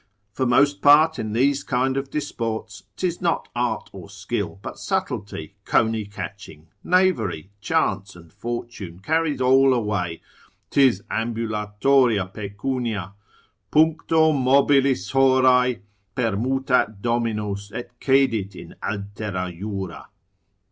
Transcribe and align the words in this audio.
For 0.33 0.47
most 0.47 0.81
part 0.81 1.19
in 1.19 1.33
these 1.33 1.61
kind 1.63 1.95
of 1.95 2.09
disports 2.09 2.85
'tis 2.95 3.21
not 3.21 3.49
art 3.55 3.87
or 3.93 4.09
skill, 4.09 4.57
but 4.63 4.79
subtlety, 4.79 5.53
cony 5.63 6.05
catching, 6.05 6.69
knavery, 6.83 7.51
chance 7.61 8.15
and 8.15 8.33
fortune 8.33 8.99
carries 9.01 9.39
all 9.41 9.75
away: 9.75 10.19
'tis 10.71 11.03
ambulatoria 11.11 12.25
pecunia, 12.25 13.13
———puncto 13.69 14.33
mobilis 14.33 15.11
horae 15.11 15.81
Permutat 16.15 16.99
dominos, 17.03 17.71
et 17.71 17.91
cedit 18.03 18.55
in 18.55 18.73
altera 18.81 19.53
jura. 19.55 20.07